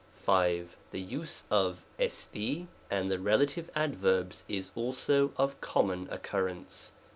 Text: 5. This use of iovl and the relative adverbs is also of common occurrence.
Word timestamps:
5. 0.15 0.77
This 0.89 0.99
use 1.01 1.43
of 1.51 1.85
iovl 1.99 2.65
and 2.89 3.11
the 3.11 3.19
relative 3.19 3.69
adverbs 3.75 4.43
is 4.49 4.71
also 4.73 5.31
of 5.37 5.61
common 5.61 6.07
occurrence. 6.09 6.93